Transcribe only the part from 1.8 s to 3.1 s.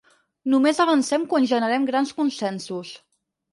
grans consensos